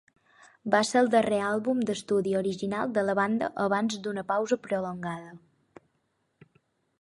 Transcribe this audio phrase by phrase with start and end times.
[0.75, 6.61] Va ser el darrer àlbum d'estudi original de la banda abans d'una pausa prolongada.